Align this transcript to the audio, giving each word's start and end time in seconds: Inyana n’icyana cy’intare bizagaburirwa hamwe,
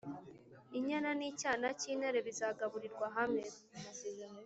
Inyana 0.77 1.09
n’icyana 1.19 1.67
cy’intare 1.79 2.19
bizagaburirwa 2.27 3.07
hamwe, 3.17 3.43